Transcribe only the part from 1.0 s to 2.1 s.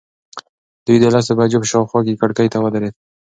د لسو بجو په شاوخوا